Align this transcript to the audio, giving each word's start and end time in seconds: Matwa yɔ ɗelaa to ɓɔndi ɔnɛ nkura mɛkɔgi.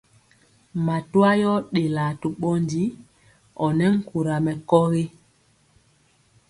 Matwa 0.85 1.29
yɔ 1.41 1.53
ɗelaa 1.73 2.11
to 2.21 2.27
ɓɔndi 2.41 2.81
ɔnɛ 3.65 3.85
nkura 3.97 4.35
mɛkɔgi. 4.45 5.03